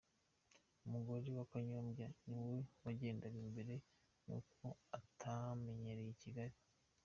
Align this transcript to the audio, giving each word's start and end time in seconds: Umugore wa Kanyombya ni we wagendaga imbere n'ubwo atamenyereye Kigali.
Umugore 0.85 1.27
wa 1.37 1.45
Kanyombya 1.51 2.07
ni 2.29 2.37
we 2.45 2.57
wagendaga 2.83 3.37
imbere 3.45 3.73
n'ubwo 4.25 4.67
atamenyereye 4.99 6.13
Kigali. 6.23 6.57